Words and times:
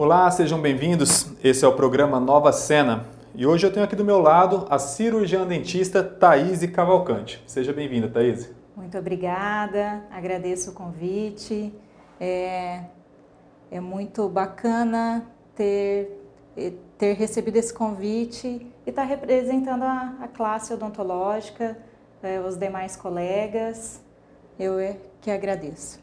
Olá, 0.00 0.30
sejam 0.30 0.60
bem-vindos. 0.60 1.26
Esse 1.42 1.64
é 1.64 1.68
o 1.68 1.72
programa 1.72 2.20
Nova 2.20 2.52
Cena. 2.52 3.08
E 3.34 3.44
hoje 3.44 3.66
eu 3.66 3.72
tenho 3.72 3.84
aqui 3.84 3.96
do 3.96 4.04
meu 4.04 4.20
lado 4.20 4.64
a 4.70 4.78
cirurgiã 4.78 5.44
dentista 5.44 6.04
Thaís 6.04 6.64
Cavalcante. 6.66 7.42
Seja 7.48 7.72
bem-vinda, 7.72 8.08
Thaís. 8.08 8.48
Muito 8.76 8.96
obrigada, 8.96 10.04
agradeço 10.08 10.70
o 10.70 10.72
convite. 10.72 11.74
É, 12.20 12.84
é 13.72 13.80
muito 13.80 14.28
bacana 14.28 15.26
ter, 15.56 16.16
ter 16.96 17.14
recebido 17.14 17.56
esse 17.56 17.74
convite 17.74 18.46
e 18.46 18.90
estar 18.90 19.02
tá 19.02 19.08
representando 19.08 19.82
a, 19.82 20.14
a 20.20 20.28
classe 20.28 20.72
odontológica, 20.72 21.76
é, 22.22 22.38
os 22.38 22.56
demais 22.56 22.94
colegas. 22.94 24.00
Eu 24.60 24.78
é 24.78 24.96
que 25.20 25.28
agradeço. 25.28 25.98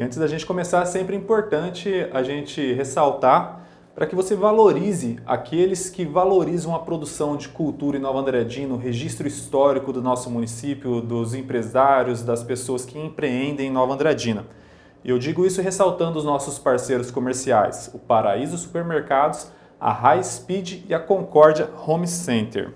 E 0.00 0.02
antes 0.02 0.16
da 0.16 0.26
gente 0.26 0.46
começar, 0.46 0.80
é 0.80 0.86
sempre 0.86 1.14
importante 1.14 2.08
a 2.10 2.22
gente 2.22 2.72
ressaltar 2.72 3.66
para 3.94 4.06
que 4.06 4.16
você 4.16 4.34
valorize 4.34 5.18
aqueles 5.26 5.90
que 5.90 6.06
valorizam 6.06 6.74
a 6.74 6.78
produção 6.78 7.36
de 7.36 7.50
cultura 7.50 7.98
em 7.98 8.00
Nova 8.00 8.18
Andradina, 8.18 8.72
o 8.72 8.78
registro 8.78 9.28
histórico 9.28 9.92
do 9.92 10.00
nosso 10.00 10.30
município, 10.30 11.02
dos 11.02 11.34
empresários, 11.34 12.22
das 12.22 12.42
pessoas 12.42 12.86
que 12.86 12.98
empreendem 12.98 13.66
em 13.68 13.70
Nova 13.70 13.92
Andradina. 13.92 14.46
Eu 15.04 15.18
digo 15.18 15.44
isso 15.44 15.60
ressaltando 15.60 16.18
os 16.18 16.24
nossos 16.24 16.58
parceiros 16.58 17.10
comerciais, 17.10 17.90
o 17.92 17.98
Paraíso 17.98 18.56
Supermercados, 18.56 19.48
a 19.78 19.92
High 19.92 20.24
Speed 20.24 20.84
e 20.88 20.94
a 20.94 20.98
Concórdia 20.98 21.68
Home 21.86 22.08
Center. 22.08 22.72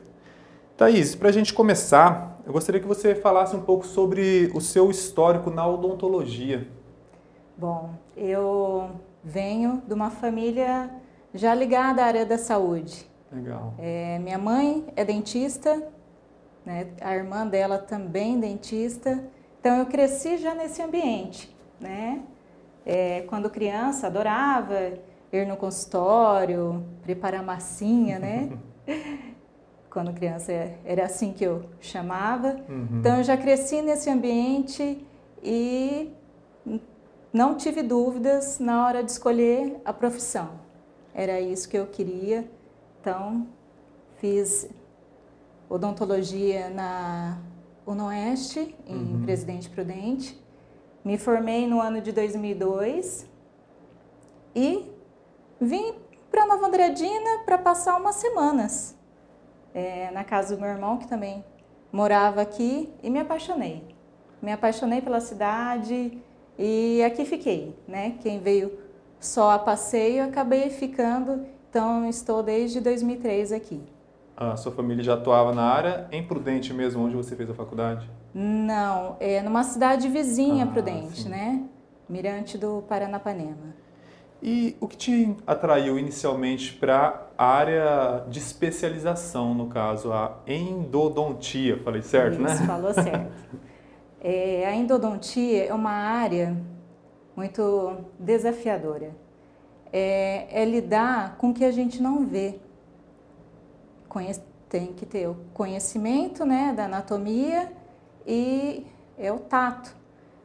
Thaís, 0.77 1.15
para 1.15 1.31
a 1.31 1.33
gente 1.33 1.55
começar, 1.55 2.39
eu 2.47 2.53
gostaria 2.53 2.83
que 2.83 2.87
você 2.87 3.15
falasse 3.15 3.57
um 3.57 3.63
pouco 3.63 3.87
sobre 3.87 4.53
o 4.55 4.61
seu 4.61 4.91
histórico 4.91 5.49
na 5.49 5.67
odontologia. 5.67 6.69
Bom, 7.57 7.91
eu 8.17 8.91
venho 9.23 9.83
de 9.87 9.95
uma 9.95 10.11
família 10.11 10.91
já 11.33 11.55
ligada 11.55 12.03
à 12.03 12.07
área 12.07 12.27
da 12.27 12.37
saúde. 12.37 13.09
Legal. 13.33 13.75
É, 13.79 14.19
minha 14.19 14.39
mãe 14.39 14.87
é 14.97 15.05
dentista, 15.05 15.89
né? 16.65 16.89
a 17.01 17.15
irmã 17.15 17.47
dela 17.47 17.79
também 17.79 18.39
dentista, 18.39 19.25
então 19.61 19.79
eu 19.79 19.87
cresci 19.87 20.37
já 20.37 20.55
nesse 20.55 20.83
ambiente, 20.83 21.55
né? 21.81 22.23
É, 22.85 23.23
quando 23.23 23.49
criança, 23.49 24.09
adorava 24.09 24.93
ir 25.33 25.47
no 25.47 25.57
consultório, 25.57 26.85
preparar 27.03 27.43
massinha, 27.43 28.19
né? 28.19 28.51
quando 29.91 30.13
criança 30.13 30.53
era 30.85 31.05
assim 31.05 31.33
que 31.33 31.45
eu 31.45 31.65
chamava. 31.81 32.57
Uhum. 32.69 32.99
Então 32.99 33.19
eu 33.19 33.25
já 33.25 33.37
cresci 33.37 33.81
nesse 33.81 34.11
ambiente 34.11 35.07
e 35.43 36.13
não 37.35 37.57
tive 37.57 37.83
dúvidas 37.83 38.61
na 38.61 38.87
hora 38.87 39.03
de 39.03 39.11
escolher 39.11 39.81
a 39.85 39.93
profissão. 39.93 40.53
Era 41.13 41.41
isso 41.41 41.69
que 41.69 41.77
eu 41.77 41.85
queria. 41.85 42.49
Então, 43.01 43.49
fiz 44.19 44.71
odontologia 45.69 46.71
na 46.71 47.37
Unoeste, 47.85 48.73
em 48.87 48.95
uhum. 48.95 49.23
Presidente 49.25 49.69
Prudente. 49.69 50.41
Me 51.05 51.19
formei 51.19 51.67
no 51.67 51.81
ano 51.81 52.01
de 52.01 52.13
2002 52.13 53.29
e 54.55 54.89
vim 55.61 55.97
para 56.31 56.47
Nova 56.47 56.69
Andradina 56.69 57.41
para 57.45 57.59
passar 57.59 57.97
umas 57.97 58.15
semanas 58.15 58.97
é, 59.75 60.09
na 60.13 60.23
casa 60.23 60.55
do 60.55 60.61
meu 60.61 60.71
irmão, 60.71 60.99
que 60.99 61.09
também 61.09 61.45
morava 61.91 62.41
aqui, 62.41 62.95
e 63.03 63.11
me 63.11 63.19
apaixonei. 63.19 63.85
Me 64.41 64.53
apaixonei 64.53 65.03
pela 65.03 65.21
cidade, 65.21 66.23
e 66.59 67.03
aqui 67.03 67.25
fiquei, 67.25 67.75
né? 67.87 68.15
Quem 68.23 68.39
veio 68.39 68.73
só 69.19 69.53
a 69.53 69.59
passeio, 69.59 70.25
acabei 70.25 70.71
ficando, 70.71 71.47
então 71.71 72.09
estou 72.09 72.43
desde 72.43 72.81
2003 72.81 73.53
aqui. 73.53 73.83
A 74.37 74.57
sua 74.57 74.73
família 74.73 75.03
já 75.03 75.15
atuava 75.15 75.55
na 75.55 75.63
área 75.63 76.09
em 76.11 76.23
Prudente 76.23 76.73
mesmo, 76.73 77.05
onde 77.05 77.15
você 77.15 77.37
fez 77.37 77.49
a 77.49 77.55
faculdade? 77.55 78.09
Não, 78.35 79.17
é 79.21 79.41
numa 79.41 79.63
cidade 79.63 80.09
vizinha 80.09 80.65
ah, 80.65 80.69
Prudente, 80.69 81.23
sim. 81.23 81.29
né? 81.29 81.63
Mirante 82.09 82.59
do 82.59 82.83
Paranapanema. 82.89 83.75
E 84.43 84.77
o 84.79 84.87
que 84.87 84.97
te 84.97 85.37
atraiu 85.47 85.99
inicialmente 85.99 86.75
para 86.75 87.29
a 87.39 87.47
área 87.47 88.25
de 88.29 88.39
especialização, 88.39 89.55
no 89.55 89.69
caso, 89.69 90.13
a 90.13 90.37
endodontia? 90.47 91.79
Falei 91.83 92.03
certo, 92.03 92.35
Isso, 92.35 92.43
né? 92.43 92.67
falou 92.67 92.93
certo. 92.93 93.33
É, 94.27 94.65
a 94.67 94.75
endodontia 94.75 95.67
é 95.67 95.75
uma 95.75 95.91
área 95.91 96.57
muito 97.37 97.99
desafiadora. 98.19 99.15
É, 99.93 100.63
é 100.63 100.65
lidar 100.65 101.37
com 101.37 101.51
o 101.51 101.55
que 101.55 101.63
a 101.63 101.71
gente 101.71 102.03
não 102.03 102.25
vê. 102.25 102.59
Conhece, 104.09 104.41
tem 104.67 104.95
que 104.95 105.05
ter 105.05 105.29
o 105.29 105.37
conhecimento 105.53 106.47
né, 106.47 106.73
da 106.75 106.87
anatomia 106.87 107.71
e 108.27 108.87
é 109.19 109.31
o 109.31 109.39
tato, 109.39 109.95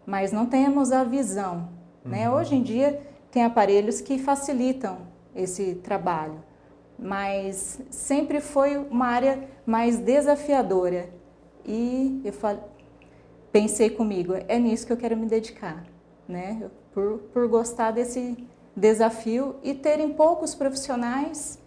mas 0.05 0.33
não 0.33 0.45
temos 0.45 0.91
a 0.91 1.05
visão. 1.05 1.69
Né? 2.03 2.29
Uhum. 2.29 2.35
Hoje 2.35 2.55
em 2.55 2.61
dia 2.61 3.01
tem 3.31 3.45
aparelhos 3.45 4.01
que 4.01 4.19
facilitam 4.19 4.97
esse 5.33 5.75
trabalho, 5.75 6.43
mas 6.97 7.79
sempre 7.89 8.41
foi 8.41 8.75
uma 8.75 9.07
área 9.07 9.47
mais 9.65 9.99
desafiadora. 9.99 11.09
E 11.65 12.19
eu 12.25 12.33
falei, 12.33 12.61
pensei 13.51 13.89
comigo, 13.89 14.33
é 14.47 14.59
nisso 14.59 14.85
que 14.85 14.93
eu 14.93 14.97
quero 14.97 15.17
me 15.17 15.25
dedicar, 15.25 15.83
né? 16.27 16.69
Por, 16.93 17.19
por 17.33 17.47
gostar 17.47 17.91
desse 17.91 18.37
desafio 18.75 19.55
e 19.63 19.73
terem 19.73 20.13
poucos 20.13 20.55
profissionais 20.55 21.59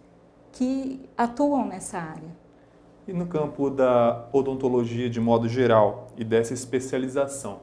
que 0.51 1.01
atuam 1.17 1.67
nessa 1.67 1.97
área. 1.97 2.43
E 3.07 3.11
no 3.11 3.27
campo 3.27 3.69
da 3.69 4.27
odontologia 4.31 5.09
de 5.09 5.19
modo 5.19 5.49
geral 5.49 6.07
e 6.17 6.23
dessa 6.23 6.53
especialização, 6.53 7.59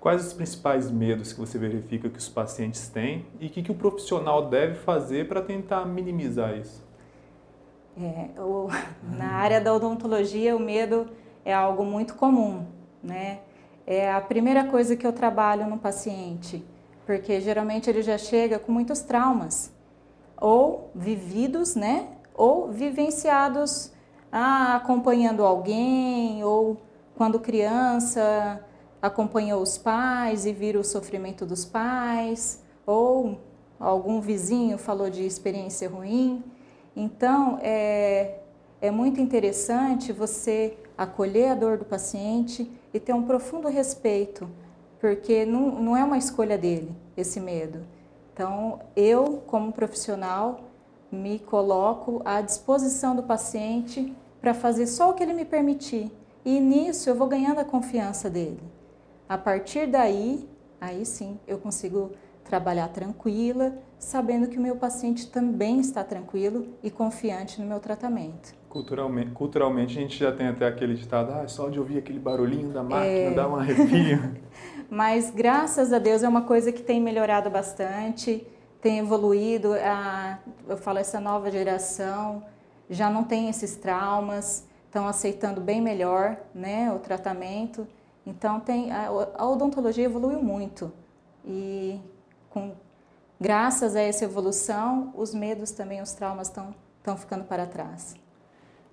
quais 0.00 0.26
os 0.26 0.32
principais 0.32 0.90
medos 0.90 1.32
que 1.32 1.38
você 1.38 1.56
verifica 1.56 2.08
que 2.08 2.18
os 2.18 2.28
pacientes 2.28 2.88
têm 2.88 3.24
e 3.38 3.46
o 3.46 3.50
que, 3.50 3.62
que 3.62 3.70
o 3.70 3.74
profissional 3.74 4.48
deve 4.48 4.74
fazer 4.74 5.28
para 5.28 5.40
tentar 5.40 5.86
minimizar 5.86 6.56
isso? 6.58 6.84
É, 7.96 8.40
o, 8.40 8.68
na 9.16 9.32
área 9.32 9.60
da 9.60 9.72
odontologia, 9.72 10.56
o 10.56 10.58
medo 10.58 11.06
é 11.44 11.54
algo 11.54 11.84
muito 11.84 12.14
comum, 12.14 12.66
né? 13.02 13.40
É 13.86 14.10
a 14.10 14.20
primeira 14.20 14.64
coisa 14.64 14.96
que 14.96 15.06
eu 15.06 15.12
trabalho 15.12 15.66
no 15.66 15.78
paciente, 15.78 16.64
porque 17.04 17.40
geralmente 17.40 17.90
ele 17.90 18.02
já 18.02 18.16
chega 18.16 18.58
com 18.58 18.70
muitos 18.70 19.00
traumas, 19.00 19.72
ou 20.40 20.90
vividos, 20.94 21.74
né? 21.74 22.08
Ou 22.34 22.70
vivenciados 22.70 23.92
ah, 24.30 24.76
acompanhando 24.76 25.44
alguém, 25.44 26.42
ou 26.44 26.80
quando 27.16 27.38
criança 27.38 28.64
acompanhou 29.00 29.60
os 29.60 29.76
pais 29.76 30.46
e 30.46 30.52
viu 30.52 30.80
o 30.80 30.84
sofrimento 30.84 31.44
dos 31.44 31.64
pais, 31.64 32.62
ou 32.86 33.40
algum 33.78 34.20
vizinho 34.20 34.78
falou 34.78 35.10
de 35.10 35.26
experiência 35.26 35.88
ruim. 35.88 36.42
Então, 36.94 37.58
é, 37.62 38.38
é 38.80 38.90
muito 38.90 39.20
interessante 39.20 40.12
você 40.12 40.76
acolher 40.96 41.50
a 41.50 41.54
dor 41.54 41.78
do 41.78 41.84
paciente 41.84 42.70
e 42.92 43.00
ter 43.00 43.12
um 43.12 43.22
profundo 43.22 43.68
respeito, 43.68 44.48
porque 45.00 45.44
não, 45.44 45.80
não 45.80 45.96
é 45.96 46.04
uma 46.04 46.18
escolha 46.18 46.58
dele 46.58 46.94
esse 47.16 47.40
medo. 47.40 47.80
Então, 48.32 48.80
eu, 48.96 49.42
como 49.46 49.72
profissional, 49.72 50.60
me 51.10 51.38
coloco 51.38 52.22
à 52.24 52.40
disposição 52.40 53.14
do 53.14 53.22
paciente 53.22 54.14
para 54.40 54.54
fazer 54.54 54.86
só 54.86 55.10
o 55.10 55.14
que 55.14 55.22
ele 55.22 55.34
me 55.34 55.44
permitir. 55.44 56.10
E 56.44 56.58
nisso 56.58 57.08
eu 57.08 57.14
vou 57.14 57.28
ganhando 57.28 57.60
a 57.60 57.64
confiança 57.64 58.28
dele. 58.30 58.60
A 59.28 59.38
partir 59.38 59.86
daí, 59.86 60.48
aí 60.80 61.04
sim, 61.06 61.38
eu 61.46 61.58
consigo 61.58 62.10
trabalhar 62.44 62.88
tranquila, 62.88 63.78
sabendo 63.98 64.48
que 64.48 64.58
o 64.58 64.60
meu 64.60 64.76
paciente 64.76 65.30
também 65.30 65.78
está 65.78 66.02
tranquilo 66.02 66.68
e 66.82 66.90
confiante 66.90 67.60
no 67.60 67.66
meu 67.66 67.78
tratamento. 67.78 68.54
Culturalmente, 68.72 69.30
culturalmente 69.32 69.98
a 69.98 70.00
gente 70.00 70.18
já 70.18 70.32
tem 70.32 70.48
até 70.48 70.66
aquele 70.66 70.94
ditado, 70.94 71.30
ah, 71.30 71.46
só 71.46 71.68
de 71.68 71.78
ouvir 71.78 71.98
aquele 71.98 72.18
barulhinho 72.18 72.70
da 72.70 72.82
máquina 72.82 73.04
é... 73.04 73.30
dá 73.30 73.46
um 73.46 73.56
arrepio. 73.56 74.34
Mas 74.88 75.28
graças 75.30 75.92
a 75.92 75.98
Deus 75.98 76.22
é 76.22 76.28
uma 76.28 76.40
coisa 76.40 76.72
que 76.72 76.82
tem 76.82 76.98
melhorado 76.98 77.50
bastante, 77.50 78.46
tem 78.80 78.98
evoluído, 78.98 79.74
a, 79.74 80.38
eu 80.66 80.78
falo 80.78 80.98
essa 80.98 81.20
nova 81.20 81.50
geração 81.50 82.42
já 82.88 83.10
não 83.10 83.24
tem 83.24 83.50
esses 83.50 83.76
traumas, 83.76 84.66
estão 84.86 85.06
aceitando 85.06 85.60
bem 85.60 85.82
melhor 85.82 86.38
né, 86.54 86.90
o 86.90 86.98
tratamento. 86.98 87.86
Então 88.24 88.58
tem, 88.58 88.90
a, 88.90 89.08
a 89.36 89.46
odontologia 89.46 90.06
evoluiu 90.06 90.42
muito 90.42 90.90
e 91.44 92.00
com, 92.48 92.72
graças 93.38 93.94
a 93.94 94.00
essa 94.00 94.24
evolução, 94.24 95.12
os 95.14 95.34
medos 95.34 95.72
também, 95.72 96.00
os 96.00 96.12
traumas 96.14 96.48
estão 96.48 97.16
ficando 97.18 97.44
para 97.44 97.66
trás. 97.66 98.21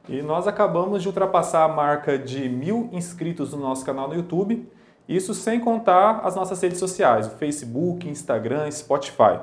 E 0.10 0.24
nós 0.24 0.48
acabamos 0.48 1.04
de 1.04 1.08
ultrapassar 1.08 1.64
a 1.64 1.68
marca 1.68 2.18
de 2.18 2.50
mil 2.50 2.90
inscritos 2.92 3.54
no 3.54 3.60
nosso 3.60 3.86
canal 3.86 4.08
no 4.08 4.16
YouTube, 4.16 4.68
isso 5.08 5.36
sem 5.36 5.60
contar 5.60 6.22
as 6.24 6.36
nossas 6.36 6.60
redes 6.60 6.80
sociais, 6.80 7.28
o 7.28 7.32
Facebook, 7.38 8.10
Instagram, 8.10 8.70
Spotify. 8.72 9.40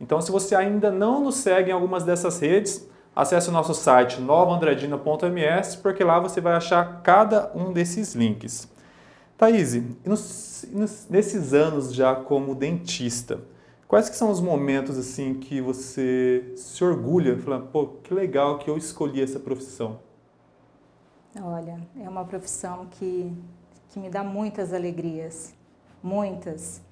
Então, 0.00 0.20
se 0.20 0.32
você 0.32 0.56
ainda 0.56 0.90
não 0.90 1.22
nos 1.22 1.36
segue 1.36 1.70
em 1.70 1.72
algumas 1.72 2.02
dessas 2.02 2.40
redes, 2.40 2.88
acesse 3.14 3.48
o 3.48 3.52
nosso 3.52 3.72
site 3.74 4.20
novaandradina.ms, 4.20 5.76
porque 5.76 6.02
lá 6.02 6.18
você 6.18 6.40
vai 6.40 6.54
achar 6.54 7.00
cada 7.02 7.52
um 7.54 7.72
desses 7.72 8.16
links. 8.16 8.68
Thaís, 9.36 9.80
nesses 11.08 11.54
anos 11.54 11.94
já 11.94 12.16
como 12.16 12.56
dentista, 12.56 13.38
quais 13.86 14.08
que 14.08 14.16
são 14.16 14.32
os 14.32 14.40
momentos 14.40 14.98
assim 14.98 15.34
que 15.34 15.60
você 15.60 16.54
se 16.56 16.82
orgulha, 16.82 17.38
falando, 17.38 17.68
pô, 17.68 17.86
que 18.02 18.12
legal 18.12 18.58
que 18.58 18.68
eu 18.68 18.76
escolhi 18.76 19.22
essa 19.22 19.38
profissão? 19.38 20.07
Olha, 21.42 21.80
é 22.00 22.08
uma 22.08 22.24
profissão 22.24 22.86
que, 22.86 23.32
que 23.90 23.98
me 23.98 24.10
dá 24.10 24.24
muitas 24.24 24.72
alegrias, 24.72 25.54
muitas. 26.02 26.82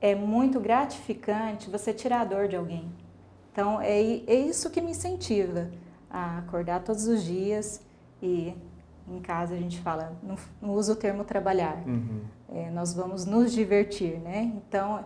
É 0.00 0.14
muito 0.14 0.60
gratificante 0.60 1.68
você 1.68 1.92
tirar 1.92 2.20
a 2.20 2.24
dor 2.24 2.48
de 2.48 2.56
alguém. 2.56 2.90
Então, 3.52 3.80
é, 3.80 3.98
é 3.98 4.34
isso 4.34 4.70
que 4.70 4.80
me 4.80 4.92
incentiva 4.92 5.70
a 6.10 6.38
acordar 6.38 6.82
todos 6.84 7.06
os 7.08 7.24
dias 7.24 7.80
e 8.22 8.54
em 9.06 9.20
casa 9.20 9.54
a 9.54 9.58
gente 9.58 9.80
fala, 9.80 10.16
não, 10.22 10.36
não 10.60 10.74
usa 10.74 10.92
o 10.92 10.96
termo 10.96 11.24
trabalhar, 11.24 11.82
uhum. 11.86 12.20
é, 12.52 12.70
nós 12.70 12.92
vamos 12.92 13.24
nos 13.24 13.52
divertir, 13.52 14.20
né? 14.20 14.52
Então, 14.56 15.04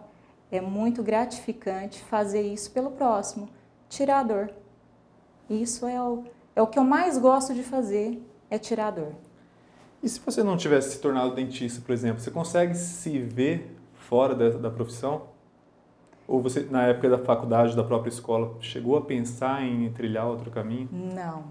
é 0.50 0.60
muito 0.60 1.02
gratificante 1.02 2.02
fazer 2.02 2.42
isso 2.42 2.70
pelo 2.72 2.90
próximo, 2.90 3.48
tirar 3.88 4.20
a 4.20 4.22
dor. 4.22 4.52
Isso 5.48 5.86
é 5.86 6.00
o, 6.02 6.24
é 6.54 6.60
o 6.60 6.66
que 6.66 6.78
eu 6.78 6.84
mais 6.84 7.16
gosto 7.16 7.54
de 7.54 7.62
fazer, 7.62 8.22
é 8.52 8.58
tirar 8.58 8.88
a 8.88 8.90
dor. 8.90 9.12
E 10.02 10.08
se 10.08 10.20
você 10.20 10.42
não 10.42 10.58
tivesse 10.58 10.90
se 10.90 11.00
tornado 11.00 11.34
dentista, 11.34 11.80
por 11.80 11.92
exemplo, 11.92 12.20
você 12.20 12.30
consegue 12.30 12.74
se 12.74 13.18
ver 13.18 13.74
fora 13.94 14.34
da, 14.34 14.50
da 14.50 14.70
profissão? 14.70 15.22
Ou 16.28 16.42
você, 16.42 16.60
na 16.70 16.86
época 16.86 17.08
da 17.08 17.18
faculdade, 17.18 17.74
da 17.74 17.82
própria 17.82 18.10
escola, 18.10 18.54
chegou 18.60 18.96
a 18.96 19.00
pensar 19.00 19.62
em 19.62 19.90
trilhar 19.90 20.26
outro 20.26 20.50
caminho? 20.50 20.88
Não. 20.92 21.44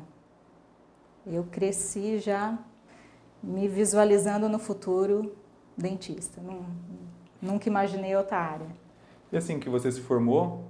Eu 1.25 1.43
cresci 1.45 2.19
já 2.19 2.57
me 3.41 3.67
visualizando 3.67 4.47
no 4.47 4.59
futuro 4.59 5.35
dentista. 5.75 6.39
nunca 7.41 7.67
imaginei 7.67 8.15
outra 8.15 8.37
área. 8.37 8.67
E 9.31 9.37
assim 9.37 9.59
que 9.59 9.69
você 9.69 9.91
se 9.91 10.01
formou, 10.01 10.67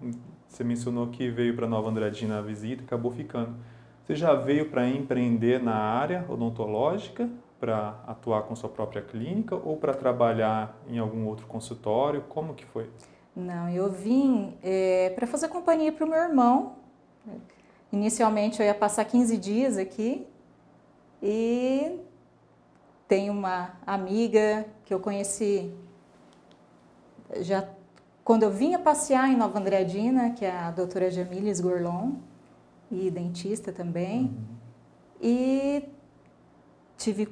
você 0.47 0.63
mencionou 0.63 1.07
que 1.07 1.29
veio 1.29 1.55
para 1.55 1.67
Nova 1.67 1.89
Andradina 1.89 2.39
a 2.39 2.41
visita 2.41 2.83
e 2.83 2.85
acabou 2.85 3.11
ficando. 3.11 3.55
Você 4.03 4.15
já 4.15 4.33
veio 4.33 4.69
para 4.69 4.87
empreender 4.87 5.61
na 5.61 5.75
área 5.75 6.25
odontológica, 6.27 7.29
para 7.59 8.01
atuar 8.07 8.43
com 8.43 8.55
sua 8.55 8.69
própria 8.69 9.01
clínica 9.01 9.55
ou 9.55 9.77
para 9.77 9.93
trabalhar 9.93 10.75
em 10.87 10.97
algum 10.97 11.27
outro 11.27 11.45
consultório? 11.45 12.23
Como 12.27 12.55
que 12.55 12.65
foi? 12.65 12.89
Não, 13.35 13.69
eu 13.69 13.89
vim 13.89 14.57
é, 14.63 15.11
para 15.11 15.27
fazer 15.27 15.47
companhia 15.47 15.91
para 15.91 16.05
o 16.05 16.09
meu 16.09 16.17
irmão. 16.17 16.75
Inicialmente 17.91 18.59
eu 18.59 18.65
ia 18.65 18.73
passar 18.73 19.05
15 19.05 19.37
dias 19.37 19.77
aqui 19.77 20.25
e 21.21 21.99
tenho 23.07 23.31
uma 23.31 23.73
amiga 23.85 24.65
que 24.83 24.93
eu 24.93 24.99
conheci 24.99 25.71
já 27.41 27.67
quando 28.23 28.43
eu 28.43 28.51
vinha 28.51 28.79
passear 28.79 29.29
em 29.29 29.35
Nova 29.35 29.59
Andradina, 29.59 30.31
que 30.31 30.45
é 30.45 30.51
a 30.51 30.71
doutora 30.71 31.09
Jamilis 31.11 31.59
Gorlon, 31.59 32.13
e 32.91 33.09
dentista 33.09 33.71
também. 33.71 34.23
Uhum. 34.23 34.55
E 35.21 35.89
tive 36.97 37.25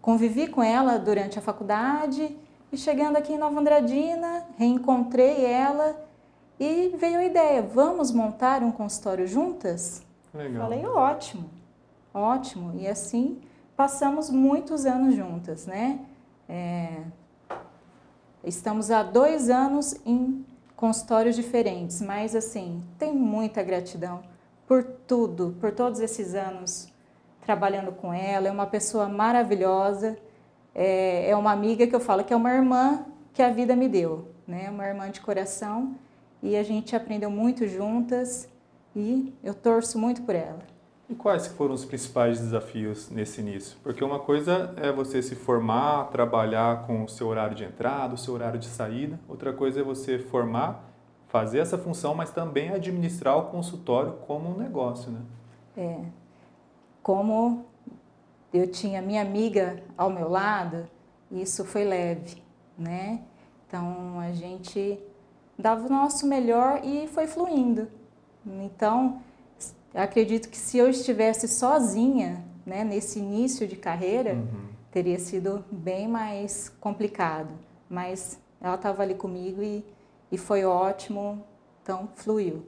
convivi 0.00 0.46
com 0.48 0.62
ela 0.62 0.98
durante 0.98 1.38
a 1.38 1.42
faculdade 1.42 2.36
e 2.72 2.76
chegando 2.76 3.16
aqui 3.16 3.32
em 3.32 3.38
Nova 3.38 3.58
Andradina, 3.58 4.46
reencontrei 4.56 5.44
ela 5.44 6.08
e 6.58 6.94
veio 6.96 7.18
a 7.18 7.24
ideia, 7.24 7.62
vamos 7.62 8.12
montar 8.12 8.62
um 8.62 8.70
consultório 8.70 9.26
juntas? 9.26 10.02
Legal. 10.32 10.62
Falei, 10.62 10.86
ótimo, 10.86 11.50
ótimo. 12.14 12.78
E 12.78 12.86
assim 12.86 13.40
passamos 13.76 14.30
muitos 14.30 14.86
anos 14.86 15.14
juntas, 15.14 15.66
né? 15.66 16.00
É, 16.48 17.02
estamos 18.44 18.90
há 18.90 19.02
dois 19.02 19.50
anos 19.50 19.96
em 20.04 20.44
consultórios 20.76 21.34
diferentes, 21.34 22.00
mas 22.00 22.34
assim, 22.36 22.82
tem 22.98 23.12
muita 23.12 23.62
gratidão 23.62 24.22
por 24.70 24.84
tudo, 24.84 25.56
por 25.60 25.72
todos 25.72 25.98
esses 25.98 26.32
anos 26.32 26.86
trabalhando 27.40 27.90
com 27.90 28.14
ela. 28.14 28.46
É 28.46 28.52
uma 28.52 28.68
pessoa 28.68 29.08
maravilhosa, 29.08 30.16
é, 30.72 31.28
é 31.28 31.34
uma 31.34 31.50
amiga 31.50 31.88
que 31.88 31.96
eu 31.96 31.98
falo 31.98 32.22
que 32.22 32.32
é 32.32 32.36
uma 32.36 32.52
irmã 32.52 33.04
que 33.34 33.42
a 33.42 33.50
vida 33.50 33.74
me 33.74 33.88
deu, 33.88 34.28
né? 34.46 34.70
Uma 34.70 34.86
irmã 34.86 35.10
de 35.10 35.20
coração 35.20 35.96
e 36.40 36.56
a 36.56 36.62
gente 36.62 36.94
aprendeu 36.94 37.28
muito 37.32 37.66
juntas 37.66 38.48
e 38.94 39.34
eu 39.42 39.54
torço 39.54 39.98
muito 39.98 40.22
por 40.22 40.36
ela. 40.36 40.60
E 41.08 41.16
quais 41.16 41.48
foram 41.48 41.74
os 41.74 41.84
principais 41.84 42.38
desafios 42.38 43.10
nesse 43.10 43.40
início? 43.40 43.76
Porque 43.82 44.04
uma 44.04 44.20
coisa 44.20 44.72
é 44.76 44.92
você 44.92 45.20
se 45.20 45.34
formar, 45.34 46.10
trabalhar 46.12 46.86
com 46.86 47.02
o 47.02 47.08
seu 47.08 47.26
horário 47.26 47.56
de 47.56 47.64
entrada, 47.64 48.14
o 48.14 48.18
seu 48.18 48.34
horário 48.34 48.60
de 48.60 48.66
saída. 48.66 49.18
Outra 49.28 49.52
coisa 49.52 49.80
é 49.80 49.82
você 49.82 50.16
formar 50.16 50.89
fazer 51.30 51.60
essa 51.60 51.78
função, 51.78 52.14
mas 52.14 52.30
também 52.30 52.70
administrar 52.70 53.38
o 53.38 53.46
consultório 53.46 54.14
como 54.26 54.50
um 54.50 54.58
negócio, 54.58 55.10
né? 55.10 55.20
É. 55.76 56.00
Como 57.02 57.64
eu 58.52 58.66
tinha 58.70 59.00
minha 59.00 59.22
amiga 59.22 59.82
ao 59.96 60.10
meu 60.10 60.28
lado, 60.28 60.88
isso 61.30 61.64
foi 61.64 61.84
leve, 61.84 62.42
né? 62.76 63.20
Então 63.66 64.18
a 64.18 64.32
gente 64.32 64.98
dava 65.56 65.86
o 65.86 65.90
nosso 65.90 66.26
melhor 66.26 66.80
e 66.84 67.06
foi 67.06 67.28
fluindo. 67.28 67.86
Então, 68.44 69.22
acredito 69.94 70.48
que 70.48 70.56
se 70.56 70.78
eu 70.78 70.90
estivesse 70.90 71.46
sozinha, 71.46 72.44
né, 72.66 72.82
nesse 72.82 73.20
início 73.20 73.68
de 73.68 73.76
carreira, 73.76 74.34
uhum. 74.34 74.68
teria 74.90 75.18
sido 75.18 75.64
bem 75.70 76.08
mais 76.08 76.68
complicado. 76.80 77.50
Mas 77.88 78.40
ela 78.60 78.74
estava 78.74 79.02
ali 79.02 79.14
comigo 79.14 79.62
e 79.62 79.84
e 80.30 80.38
foi 80.38 80.64
ótimo, 80.64 81.44
então 81.82 82.08
fluiu. 82.14 82.64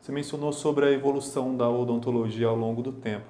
Você 0.00 0.12
mencionou 0.12 0.52
sobre 0.52 0.86
a 0.86 0.90
evolução 0.90 1.56
da 1.56 1.68
odontologia 1.68 2.46
ao 2.46 2.56
longo 2.56 2.82
do 2.82 2.92
tempo. 2.92 3.24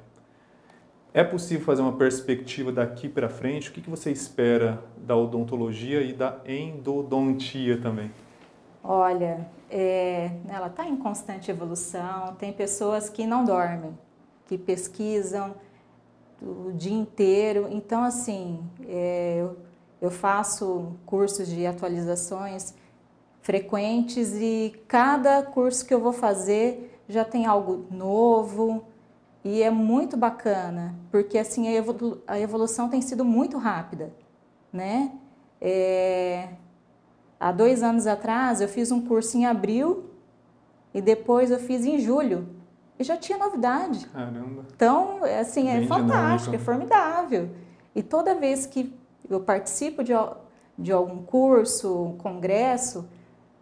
É 1.12 1.23
possível 1.23 1.65
fazer 1.65 1.82
uma 1.82 1.93
perspectiva 1.93 2.73
daqui 2.73 3.09
para 3.09 3.29
frente? 3.29 3.71
O 3.71 3.73
que 3.73 3.88
você 3.88 4.11
espera 4.11 4.82
da 4.97 5.17
odontologia 5.17 6.03
e 6.03 6.12
da 6.12 6.41
endodontia 6.44 7.81
também? 7.81 8.11
Olha, 8.82 9.47
é, 9.71 10.32
ela 10.49 10.67
está 10.67 10.85
em 10.85 10.97
constante 10.97 11.49
evolução. 11.50 12.35
Tem 12.35 12.53
pessoas 12.53 13.09
que 13.09 13.25
não 13.25 13.44
dormem, 13.44 13.97
que 14.49 14.59
pesquisam 14.59 15.54
o 16.43 16.73
dia 16.73 16.93
inteiro. 16.93 17.69
Então, 17.71 18.02
assim, 18.02 18.61
é, 18.88 19.37
eu, 19.38 19.57
eu 20.02 20.11
faço 20.11 20.97
cursos 21.07 21.47
de 21.47 21.64
atualizações 21.64 22.75
frequentes 23.44 24.32
e 24.40 24.74
cada 24.88 25.42
curso 25.42 25.84
que 25.84 25.92
eu 25.92 26.00
vou 26.00 26.14
fazer 26.14 26.98
já 27.06 27.26
tem 27.26 27.44
algo 27.44 27.86
novo 27.90 28.86
e 29.44 29.62
é 29.62 29.68
muito 29.70 30.16
bacana, 30.16 30.94
porque 31.10 31.36
assim 31.36 31.66
a 32.26 32.40
evolução 32.40 32.88
tem 32.88 33.02
sido 33.02 33.22
muito 33.22 33.58
rápida, 33.58 34.14
né? 34.72 35.12
É, 35.60 36.48
há 37.38 37.52
dois 37.52 37.82
anos 37.82 38.06
atrás 38.06 38.62
eu 38.62 38.68
fiz 38.68 38.90
um 38.90 39.02
curso 39.02 39.36
em 39.36 39.44
abril 39.44 40.06
e 40.94 41.02
depois 41.02 41.50
eu 41.50 41.58
fiz 41.58 41.84
em 41.84 41.98
julho 41.98 42.48
e 42.98 43.04
já 43.04 43.18
tinha 43.18 43.36
novidade. 43.36 44.06
Caramba. 44.06 44.64
Então, 44.74 45.26
é, 45.26 45.40
assim, 45.40 45.68
é 45.68 45.80
Bem 45.80 45.86
fantástico, 45.86 46.52
dinâmico. 46.52 46.54
é 46.54 46.58
formidável. 46.58 47.50
E 47.94 48.02
toda 48.02 48.34
vez 48.34 48.64
que 48.64 48.90
eu 49.28 49.40
participo 49.40 50.02
de, 50.02 50.14
de 50.78 50.92
algum 50.92 51.22
curso, 51.22 52.14
congresso, 52.18 53.06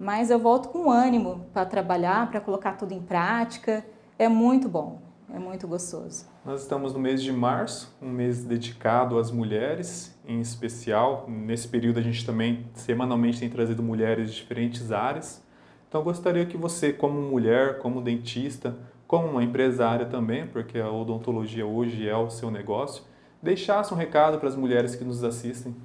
mas 0.02 0.30
eu 0.30 0.38
volto 0.40 0.68
com 0.70 0.90
ânimo 0.90 1.46
para 1.52 1.64
trabalhar, 1.64 2.28
para 2.28 2.40
colocar 2.40 2.72
tudo 2.72 2.92
em 2.92 3.00
prática. 3.00 3.86
É 4.18 4.28
muito 4.28 4.68
bom, 4.68 5.00
é 5.32 5.38
muito 5.38 5.68
gostoso. 5.68 6.26
Nós 6.44 6.62
estamos 6.62 6.92
no 6.92 6.98
mês 6.98 7.22
de 7.22 7.32
março, 7.32 7.96
um 8.02 8.10
mês 8.10 8.42
dedicado 8.42 9.16
às 9.16 9.30
mulheres, 9.30 10.12
em 10.26 10.40
especial. 10.40 11.26
Nesse 11.28 11.68
período 11.68 12.00
a 12.00 12.02
gente 12.02 12.26
também 12.26 12.66
semanalmente 12.74 13.38
tem 13.38 13.48
trazido 13.48 13.80
mulheres 13.80 14.30
de 14.30 14.36
diferentes 14.38 14.90
áreas. 14.90 15.40
Então 15.88 16.00
eu 16.00 16.04
gostaria 16.04 16.44
que 16.46 16.56
você, 16.56 16.92
como 16.92 17.22
mulher, 17.22 17.78
como 17.78 18.00
dentista, 18.00 18.76
como 19.06 19.28
uma 19.28 19.44
empresária 19.44 20.06
também, 20.06 20.48
porque 20.48 20.80
a 20.80 20.90
odontologia 20.90 21.64
hoje 21.64 22.08
é 22.08 22.16
o 22.16 22.28
seu 22.28 22.50
negócio, 22.50 23.04
deixasse 23.40 23.94
um 23.94 23.96
recado 23.96 24.40
para 24.40 24.48
as 24.48 24.56
mulheres 24.56 24.96
que 24.96 25.04
nos 25.04 25.22
assistem. 25.22 25.76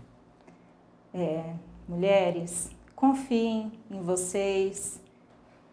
É, 1.14 1.54
mulheres, 1.88 2.76
confiem 2.98 3.72
em 3.92 4.02
vocês, 4.02 5.00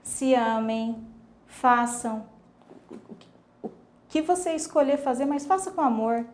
se 0.03 0.35
amem, 0.35 1.03
façam 1.47 2.27
o 3.63 3.71
que 4.11 4.21
você 4.21 4.51
escolher 4.51 4.99
fazer, 4.99 5.25
mas 5.25 5.47
faça 5.47 5.71
com 5.71 5.81
amor, 5.81 6.27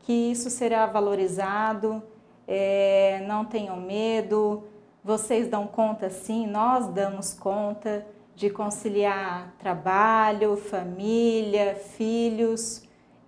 que 0.00 0.12
isso 0.12 0.50
será 0.50 0.84
valorizado. 0.84 2.02
É, 2.46 3.24
não 3.26 3.42
tenham 3.42 3.78
medo, 3.78 4.64
vocês 5.02 5.48
dão 5.48 5.66
conta 5.66 6.10
sim, 6.10 6.46
nós 6.46 6.88
damos 6.88 7.32
conta 7.32 8.06
de 8.36 8.50
conciliar 8.50 9.54
trabalho, 9.58 10.58
família, 10.58 11.74
filhos. 11.74 12.82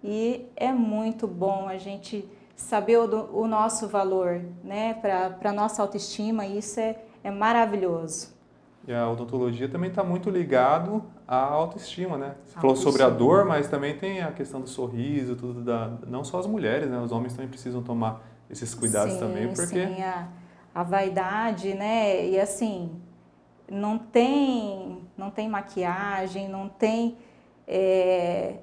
E 0.05 0.47
é 0.55 0.71
muito 0.71 1.27
bom 1.27 1.67
a 1.67 1.79
gente 1.79 2.29
saber 2.61 2.99
o, 2.99 3.43
o 3.43 3.47
nosso 3.47 3.89
valor, 3.89 4.43
né, 4.63 4.95
para 4.95 5.51
a 5.51 5.53
nossa 5.53 5.83
autoestima, 5.83 6.47
isso 6.47 6.79
é, 6.79 6.97
é 7.25 7.31
maravilhoso. 7.31 8.39
E 8.87 8.93
a 8.93 9.09
odontologia 9.09 9.69
também 9.69 9.91
está 9.91 10.03
muito 10.03 10.31
ligado 10.31 11.03
à 11.29 11.37
autoestima, 11.37 12.17
né? 12.17 12.35
Você 12.45 12.59
falou 12.59 12.77
sobre 12.77 13.03
a 13.03 13.11
dor, 13.11 13.45
mas 13.45 13.69
também 13.69 13.97
tem 13.97 14.23
a 14.23 14.33
questão 14.33 14.61
do 14.61 14.69
sorriso, 14.69 15.37
tudo 15.37 15.63
da, 15.63 15.93
não 16.07 16.25
só 16.25 16.39
as 16.39 16.47
mulheres, 16.47 16.89
né? 16.89 16.99
Os 16.99 17.13
homens 17.13 17.35
também 17.35 17.49
precisam 17.49 17.83
tomar 17.83 18.23
esses 18.49 18.75
cuidados 18.75 19.15
sim, 19.15 19.21
também, 19.21 19.49
porque 19.49 19.87
sim, 19.87 20.03
a, 20.03 20.29
a 20.75 20.83
vaidade, 20.83 21.75
né? 21.75 22.27
E 22.27 22.41
assim, 22.41 22.91
não 23.71 23.99
tem, 23.99 25.03
não 25.17 25.31
tem 25.31 25.49
maquiagem, 25.49 26.49
não 26.49 26.69
tem 26.69 27.19
é, 27.69 28.61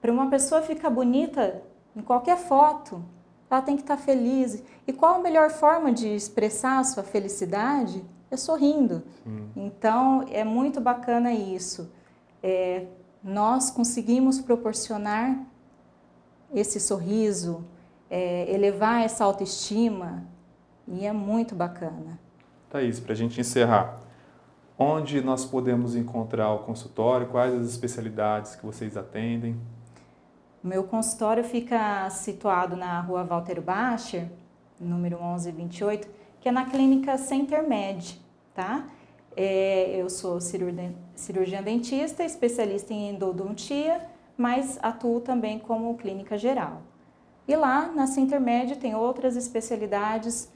para 0.00 0.12
uma 0.12 0.30
pessoa 0.30 0.62
ficar 0.62 0.90
bonita 0.90 1.60
em 1.94 2.02
qualquer 2.02 2.36
foto, 2.36 3.04
ela 3.50 3.60
tem 3.60 3.76
que 3.76 3.82
estar 3.82 3.96
tá 3.96 4.02
feliz. 4.02 4.62
E 4.86 4.92
qual 4.92 5.16
a 5.16 5.18
melhor 5.18 5.50
forma 5.50 5.92
de 5.92 6.08
expressar 6.08 6.78
a 6.78 6.84
sua 6.84 7.02
felicidade? 7.02 8.02
É 8.30 8.36
sorrindo. 8.36 9.02
Sim. 9.24 9.50
Então, 9.54 10.24
é 10.30 10.42
muito 10.42 10.80
bacana 10.80 11.32
isso. 11.32 11.92
É, 12.42 12.86
nós 13.22 13.70
conseguimos 13.70 14.40
proporcionar 14.40 15.38
esse 16.54 16.80
sorriso, 16.80 17.64
é, 18.10 18.52
elevar 18.52 19.02
essa 19.02 19.24
autoestima, 19.24 20.26
e 20.88 21.06
é 21.06 21.12
muito 21.12 21.54
bacana. 21.54 22.18
Thaís, 22.68 22.98
para 22.98 23.12
a 23.12 23.16
gente 23.16 23.40
encerrar, 23.40 24.00
onde 24.78 25.20
nós 25.20 25.44
podemos 25.44 25.94
encontrar 25.94 26.52
o 26.52 26.60
consultório, 26.60 27.28
quais 27.28 27.54
as 27.54 27.68
especialidades 27.68 28.56
que 28.56 28.64
vocês 28.64 28.96
atendem? 28.96 29.60
O 30.62 30.68
meu 30.68 30.84
consultório 30.84 31.42
fica 31.42 32.08
situado 32.10 32.76
na 32.76 33.00
rua 33.00 33.24
Walter 33.24 33.60
Bacher, 33.60 34.30
número 34.78 35.16
1128, 35.16 36.08
que 36.40 36.48
é 36.48 36.52
na 36.52 36.66
clínica 36.66 37.18
Center 37.18 37.68
Med, 37.68 38.20
tá? 38.54 38.86
É, 39.36 39.96
eu 39.96 40.08
sou 40.08 40.40
cirurgiã 40.40 41.62
dentista, 41.62 42.22
especialista 42.22 42.94
em 42.94 43.10
endodontia, 43.10 44.06
mas 44.36 44.78
atuo 44.80 45.20
também 45.20 45.58
como 45.58 45.96
clínica 45.96 46.38
geral. 46.38 46.82
E 47.48 47.56
lá 47.56 47.88
na 47.88 48.06
Center 48.06 48.40
Med 48.40 48.76
tem 48.76 48.94
outras 48.94 49.34
especialidades 49.34 50.48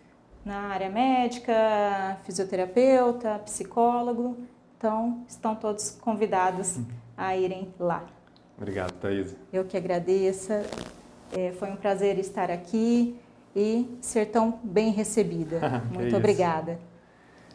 na 0.45 0.69
área 0.69 0.89
médica, 0.89 2.17
fisioterapeuta, 2.23 3.41
psicólogo, 3.45 4.37
então 4.79 5.25
estão 5.27 5.57
todos 5.57 5.91
convidados 5.91 6.79
a 7.17 7.37
irem 7.37 7.75
lá. 7.77 8.16
Obrigado, 8.57 8.93
Thaís. 8.93 9.37
Eu 9.53 9.65
que 9.65 9.77
agradeço. 9.77 10.53
É, 11.37 11.53
foi 11.59 11.71
um 11.71 11.77
prazer 11.77 12.19
estar 12.19 12.51
aqui 12.51 13.17
e 13.55 13.99
ser 14.01 14.27
tão 14.27 14.59
bem 14.63 14.91
recebida. 14.91 15.83
Muito 15.93 16.09
isso. 16.09 16.17
obrigada. 16.17 16.79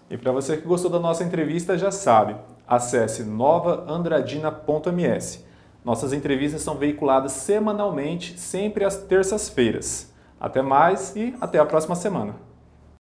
E 0.09 0.17
para 0.17 0.31
você 0.31 0.57
que 0.57 0.67
gostou 0.67 0.89
da 0.91 0.99
nossa 0.99 1.23
entrevista, 1.23 1.77
já 1.77 1.91
sabe, 1.91 2.35
acesse 2.67 3.23
novaandradina.ms. 3.23 5.45
Nossas 5.83 6.13
entrevistas 6.13 6.61
são 6.61 6.75
veiculadas 6.75 7.31
semanalmente, 7.31 8.39
sempre 8.39 8.83
às 8.83 8.97
terças-feiras. 8.97 10.11
Até 10.39 10.61
mais 10.61 11.15
e 11.15 11.33
até 11.39 11.57
a 11.59 11.65
próxima 11.65 11.95
semana. 11.95 12.35